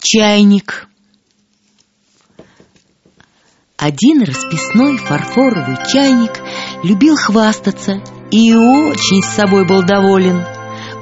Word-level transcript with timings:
Чайник. 0.00 0.88
Один 3.76 4.22
расписной 4.22 4.96
фарфоровый 4.96 5.76
чайник 5.92 6.40
любил 6.84 7.16
хвастаться 7.16 8.00
и 8.30 8.54
очень 8.54 9.22
с 9.24 9.34
собой 9.34 9.66
был 9.66 9.82
доволен. 9.82 10.44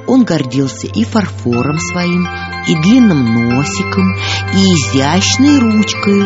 Он 0.07 0.23
гордился 0.23 0.87
и 0.87 1.03
фарфором 1.03 1.77
своим, 1.77 2.27
и 2.67 2.73
длинным 2.73 3.49
носиком, 3.49 4.15
и 4.53 4.73
изящной 4.73 5.59
ручкой, 5.59 6.23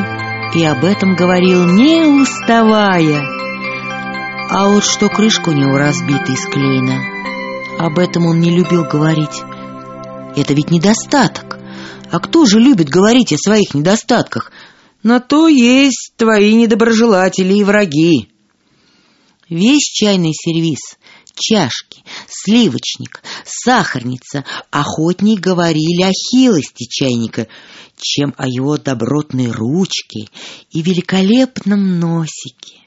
и 0.56 0.64
об 0.64 0.86
этом 0.86 1.16
говорил 1.16 1.66
не 1.66 2.06
уставая. 2.06 3.22
А 4.50 4.70
вот 4.70 4.86
что 4.86 5.10
крышка 5.10 5.50
у 5.50 5.54
него 5.54 5.78
разбита 5.78 6.32
и 6.32 6.36
склеена, 6.38 7.02
об 7.80 8.00
этом 8.00 8.28
он 8.28 8.40
не 8.40 8.50
любил 8.50 8.86
говорить. 8.86 9.44
Это 10.38 10.54
ведь 10.54 10.72
недостаток. 10.72 11.61
А 12.12 12.20
кто 12.20 12.46
же 12.46 12.60
любит 12.60 12.90
говорить 12.90 13.32
о 13.32 13.38
своих 13.38 13.74
недостатках? 13.74 14.52
На 15.02 15.22
то 15.22 15.48
есть 15.48 16.12
твои 16.18 16.54
недоброжелатели 16.54 17.54
и 17.54 17.64
враги. 17.64 18.30
Весь 19.50 19.86
чайный 19.86 20.34
сервиз, 20.34 20.98
чашки, 21.34 22.04
сливочник, 22.28 23.24
сахарница, 23.46 24.44
охотней 24.70 25.38
говорили 25.38 26.04
о 26.04 26.12
хилости 26.12 26.86
чайника, 26.90 27.48
чем 27.98 28.34
о 28.38 28.46
его 28.46 28.78
добротной 28.78 29.50
ручке 29.50 30.28
и 30.70 30.82
великолепном 30.82 32.00
носике. 32.00 32.80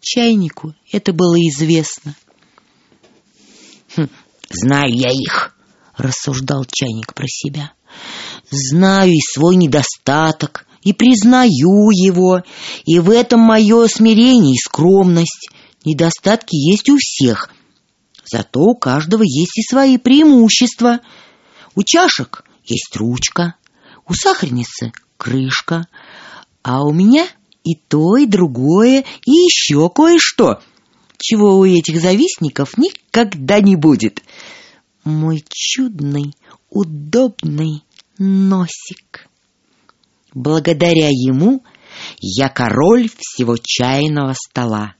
Чайнику 0.00 0.74
это 0.90 1.12
было 1.12 1.36
известно. 1.36 2.14
Хм, 3.96 4.08
«Знаю 4.48 4.92
я 4.94 5.10
их»,— 5.10 5.54
рассуждал 5.96 6.64
чайник 6.64 7.14
про 7.14 7.26
себя. 7.28 7.72
Знаю 8.50 9.12
и 9.12 9.20
свой 9.20 9.56
недостаток, 9.56 10.66
и 10.82 10.92
признаю 10.92 11.90
его, 11.90 12.42
и 12.84 13.00
в 13.00 13.10
этом 13.10 13.40
мое 13.40 13.88
смирение 13.88 14.54
и 14.54 14.58
скромность. 14.58 15.50
Недостатки 15.84 16.54
есть 16.54 16.88
у 16.88 16.96
всех, 16.96 17.50
зато 18.24 18.60
у 18.60 18.76
каждого 18.76 19.22
есть 19.24 19.58
и 19.58 19.62
свои 19.62 19.98
преимущества. 19.98 21.00
У 21.74 21.82
чашек 21.82 22.44
есть 22.64 22.94
ручка, 22.94 23.56
у 24.06 24.14
сахарницы 24.14 24.92
крышка, 25.16 25.88
а 26.62 26.84
у 26.84 26.92
меня 26.92 27.26
и 27.64 27.74
то, 27.74 28.16
и 28.16 28.26
другое, 28.26 29.04
и 29.24 29.30
еще 29.30 29.90
кое-что, 29.90 30.60
чего 31.18 31.58
у 31.58 31.64
этих 31.64 32.00
завистников 32.00 32.78
никогда 32.78 33.60
не 33.60 33.74
будет. 33.74 34.22
Мой 35.02 35.44
чудный, 35.48 36.34
удобный 36.70 37.82
носик. 38.18 39.28
Благодаря 40.34 41.08
ему 41.08 41.62
я 42.20 42.48
король 42.48 43.08
всего 43.16 43.56
чайного 43.56 44.34
стола. 44.34 44.94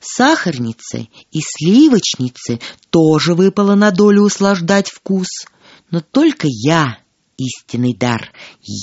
Сахарнице 0.00 1.08
и 1.30 1.40
сливочнице 1.40 2.60
тоже 2.90 3.34
выпало 3.34 3.74
на 3.74 3.90
долю 3.90 4.22
услаждать 4.22 4.88
вкус, 4.88 5.46
но 5.90 6.00
только 6.00 6.46
я 6.48 6.98
истинный 7.38 7.96
дар, 7.96 8.32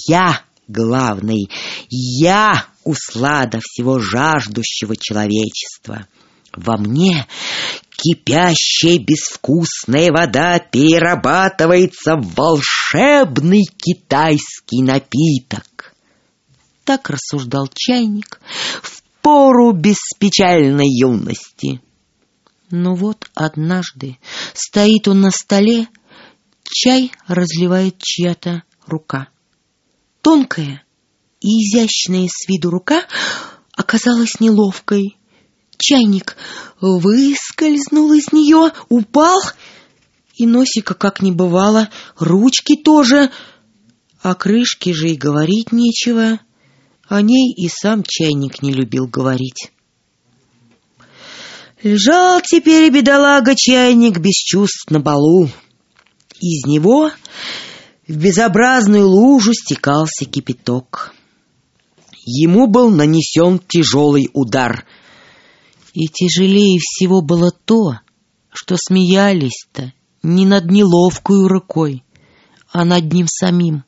я 0.08 0.44
главный, 0.68 1.50
я 1.90 2.66
услада 2.84 3.60
всего 3.62 4.00
жаждущего 4.00 4.96
человечества. 4.96 6.08
Во 6.54 6.78
мне 6.78 7.28
Кипящая 8.02 8.98
безвкусная 8.98 10.12
вода 10.12 10.58
перерабатывается 10.58 12.16
в 12.16 12.34
волшебный 12.34 13.64
китайский 13.78 14.82
напиток. 14.82 15.94
Так 16.84 17.12
рассуждал 17.12 17.70
чайник 17.72 18.42
в 18.82 19.04
пору 19.22 19.72
беспечальной 19.74 20.88
юности. 20.90 21.80
Но 22.72 22.96
вот 22.96 23.30
однажды 23.36 24.18
стоит 24.56 25.08
он 25.08 25.22
на 25.22 25.30
столе, 25.30 25.88
чай 26.64 27.12
разливает 27.28 28.00
чья-то 28.00 28.64
рука. 28.88 29.28
Тонкая 30.24 30.84
и 31.40 31.48
изящная 31.50 32.28
с 32.28 32.48
виду 32.48 32.72
рука 32.72 33.04
оказалась 33.74 34.40
неловкой, 34.40 35.18
Чайник 35.82 36.38
выскользнул 36.80 38.14
из 38.14 38.32
нее, 38.32 38.72
упал, 38.90 39.40
и 40.36 40.46
носика 40.46 40.94
как 40.94 41.22
не 41.22 41.32
бывало, 41.32 41.90
ручки 42.18 42.76
тоже, 42.76 43.32
а 44.22 44.36
крышки 44.36 44.92
же 44.92 45.10
и 45.10 45.18
говорить 45.18 45.72
нечего. 45.72 46.40
О 47.08 47.22
ней 47.22 47.52
и 47.52 47.68
сам 47.68 48.04
чайник 48.08 48.62
не 48.62 48.72
любил 48.72 49.08
говорить. 49.08 49.72
Лежал 51.84 52.42
теперь 52.42 52.92
бедолага 52.92 53.56
чайник 53.56 54.20
без 54.20 54.36
чувств 54.36 54.90
на 54.92 55.02
полу. 55.02 55.50
Из 56.40 56.66
него 56.66 57.12
в 58.08 58.16
безобразную 58.16 59.08
лужу 59.08 59.54
стекался 59.54 60.26
кипяток. 60.26 61.14
Ему 62.24 62.68
был 62.68 62.92
нанесен 62.92 63.60
тяжелый 63.68 64.30
удар— 64.34 64.86
и 65.94 66.08
тяжелее 66.08 66.80
всего 66.80 67.22
было 67.22 67.52
то, 67.52 68.00
что 68.50 68.76
смеялись-то 68.78 69.94
не 70.24 70.46
над 70.46 70.70
неловкую 70.70 71.48
рукой, 71.48 72.04
а 72.72 72.86
над 72.86 73.12
ним 73.12 73.28
самим. 73.28 73.84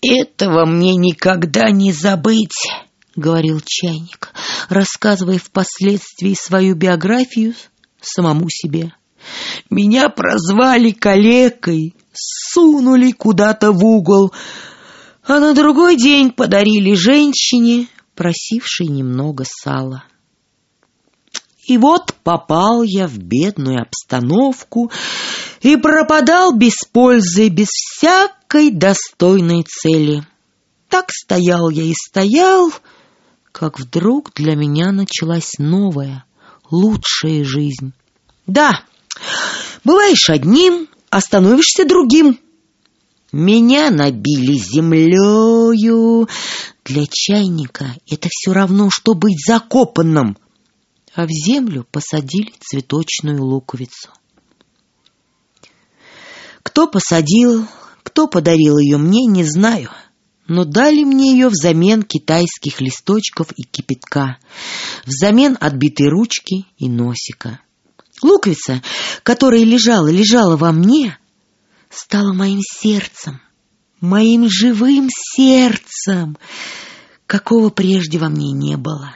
«Этого 0.00 0.64
мне 0.64 0.94
никогда 0.94 1.70
не 1.70 1.92
забыть»,— 1.92 2.68
говорил 3.16 3.60
чайник, 3.64 4.32
рассказывая 4.68 5.38
впоследствии 5.38 6.34
свою 6.34 6.76
биографию 6.76 7.54
самому 8.00 8.48
себе. 8.48 8.92
«Меня 9.70 10.08
прозвали 10.08 10.92
калекой, 10.92 11.94
сунули 12.12 13.10
куда-то 13.10 13.72
в 13.72 13.84
угол, 13.84 14.32
а 15.24 15.40
на 15.40 15.52
другой 15.52 15.96
день 15.96 16.30
подарили 16.30 16.94
женщине, 16.94 17.88
просивший 18.18 18.88
немного 18.88 19.44
сала. 19.46 20.02
И 21.68 21.78
вот 21.78 22.12
попал 22.24 22.82
я 22.82 23.06
в 23.06 23.16
бедную 23.16 23.80
обстановку 23.80 24.90
и 25.60 25.76
пропадал 25.76 26.52
без 26.52 26.78
пользы, 26.92 27.48
без 27.48 27.68
всякой 27.68 28.72
достойной 28.72 29.62
цели. 29.62 30.26
Так 30.88 31.10
стоял 31.12 31.70
я 31.70 31.84
и 31.84 31.92
стоял, 31.94 32.72
как 33.52 33.78
вдруг 33.78 34.32
для 34.34 34.56
меня 34.56 34.90
началась 34.90 35.52
новая, 35.58 36.24
лучшая 36.72 37.44
жизнь. 37.44 37.92
Да, 38.48 38.82
бываешь 39.84 40.28
одним, 40.28 40.88
а 41.08 41.20
становишься 41.20 41.84
другим. 41.84 42.40
Меня 43.30 43.90
набили 43.90 44.54
землею, 44.54 46.28
для 46.84 47.04
чайника 47.06 47.94
это 48.08 48.28
все 48.32 48.52
равно, 48.52 48.88
что 48.90 49.14
быть 49.14 49.36
закопанным. 49.46 50.38
А 51.14 51.26
в 51.26 51.30
землю 51.30 51.86
посадили 51.90 52.52
цветочную 52.60 53.44
луковицу. 53.44 54.10
Кто 56.62 56.86
посадил, 56.86 57.66
кто 58.02 58.28
подарил 58.28 58.78
ее 58.78 58.96
мне, 58.96 59.26
не 59.26 59.44
знаю. 59.44 59.90
Но 60.46 60.64
дали 60.64 61.04
мне 61.04 61.32
ее 61.32 61.48
взамен 61.48 62.04
китайских 62.04 62.80
листочков 62.80 63.52
и 63.54 63.64
кипятка, 63.64 64.38
взамен 65.04 65.58
отбитой 65.60 66.08
ручки 66.08 66.64
и 66.78 66.88
носика. 66.88 67.60
Луковица, 68.22 68.82
которая 69.22 69.64
лежала, 69.64 70.08
лежала 70.08 70.56
во 70.56 70.72
мне, 70.72 71.18
стала 71.90 72.32
моим 72.32 72.60
сердцем, 72.60 73.40
моим 74.00 74.48
живым 74.48 75.08
сердцем, 75.10 76.36
какого 77.26 77.70
прежде 77.70 78.18
во 78.18 78.28
мне 78.28 78.52
не 78.52 78.76
было. 78.76 79.14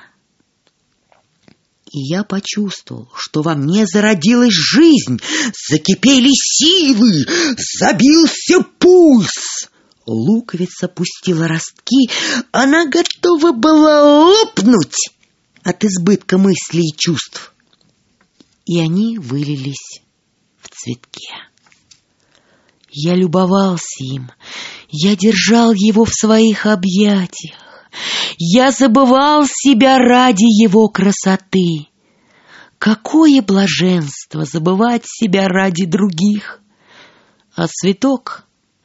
И 1.92 2.00
я 2.08 2.24
почувствовал, 2.24 3.10
что 3.14 3.42
во 3.42 3.54
мне 3.54 3.86
зародилась 3.86 4.54
жизнь, 4.54 5.20
закипели 5.69 6.30
силы, 6.32 7.26
забился 7.78 8.62
пульс. 8.78 9.69
Луковица 10.06 10.88
пустила 10.88 11.46
ростки, 11.46 12.10
она 12.50 12.86
готова 12.86 13.52
была 13.52 14.24
лопнуть 14.24 15.10
от 15.62 15.84
избытка 15.84 16.38
мыслей 16.38 16.88
и 16.88 16.96
чувств. 16.96 17.54
И 18.64 18.80
они 18.80 19.19
вылились 19.19 20.02
в 20.60 20.70
цветке. 20.70 21.51
Я 22.92 23.14
любовался 23.14 24.04
им, 24.04 24.30
я 24.90 25.16
держал 25.16 25.72
его 25.72 26.04
в 26.04 26.12
своих 26.12 26.66
объятиях, 26.66 27.56
я 28.36 28.70
забывал 28.70 29.46
себя 29.46 29.98
ради 29.98 30.44
его 30.44 30.88
красоты. 30.88 31.88
Какое 32.78 33.40
блаженство 33.40 34.44
забывать 34.44 35.04
себя 35.06 35.48
ради 35.48 35.86
других! 35.86 36.60
А 37.54 37.66
цветок 37.66 38.44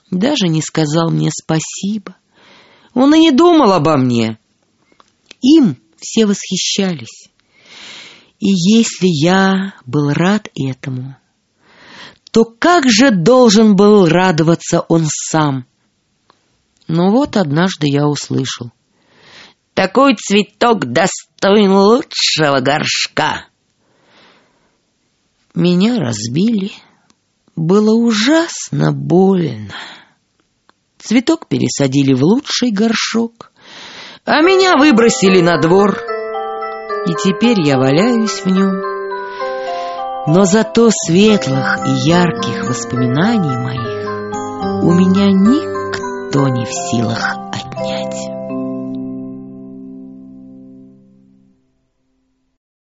даже 0.09 0.47
не 0.47 0.61
сказал 0.61 1.09
мне 1.09 1.29
спасибо. 1.31 2.15
Он 2.93 3.13
и 3.13 3.19
не 3.19 3.31
думал 3.31 3.73
обо 3.73 3.97
мне. 3.97 4.37
Им 5.41 5.77
все 5.99 6.25
восхищались. 6.25 7.29
И 8.39 8.49
если 8.49 9.07
я 9.07 9.73
был 9.85 10.13
рад 10.13 10.47
этому, 10.55 11.17
то 12.31 12.45
как 12.45 12.89
же 12.89 13.11
должен 13.11 13.75
был 13.75 14.07
радоваться 14.07 14.81
он 14.81 15.05
сам? 15.05 15.65
Но 16.87 17.11
вот 17.11 17.37
однажды 17.37 17.87
я 17.87 18.07
услышал. 18.07 18.71
Такой 19.73 20.15
цветок 20.15 20.85
достоин 20.85 21.73
лучшего 21.73 22.59
горшка. 22.61 23.45
Меня 25.53 25.99
разбили. 25.99 26.71
Было 27.55 27.93
ужасно 27.93 28.91
больно. 28.91 29.73
Цветок 30.97 31.47
пересадили 31.47 32.13
в 32.13 32.23
лучший 32.23 32.71
горшок, 32.71 33.51
а 34.25 34.41
меня 34.41 34.77
выбросили 34.77 35.41
на 35.41 35.59
двор. 35.59 35.97
И 37.07 37.13
теперь 37.23 37.61
я 37.61 37.77
валяюсь 37.77 38.41
в 38.43 38.47
нем. 38.47 38.86
Но 40.27 40.43
зато 40.43 40.89
светлых 40.91 41.87
и 41.87 42.09
ярких 42.09 42.67
воспоминаний 42.67 43.57
моих 43.57 44.83
у 44.83 44.91
меня 44.91 45.27
никто 45.31 46.49
не 46.49 46.65
в 46.65 46.73
силах 46.73 47.37
отнять. 47.51 48.36